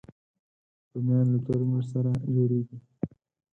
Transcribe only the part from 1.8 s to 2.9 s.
سره جوړېږي